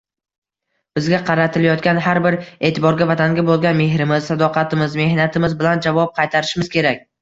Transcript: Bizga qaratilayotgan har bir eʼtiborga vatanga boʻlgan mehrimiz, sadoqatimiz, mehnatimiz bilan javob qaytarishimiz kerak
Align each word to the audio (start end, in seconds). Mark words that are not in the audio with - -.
Bizga 0.99 1.19
qaratilayotgan 1.27 2.01
har 2.07 2.21
bir 2.29 2.39
eʼtiborga 2.71 3.09
vatanga 3.13 3.45
boʻlgan 3.53 3.81
mehrimiz, 3.85 4.27
sadoqatimiz, 4.33 5.01
mehnatimiz 5.05 5.59
bilan 5.65 5.89
javob 5.91 6.21
qaytarishimiz 6.21 6.79
kerak 6.79 7.11